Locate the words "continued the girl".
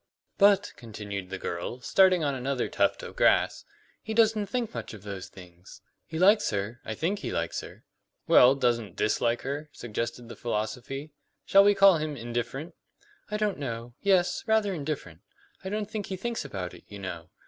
0.77-1.79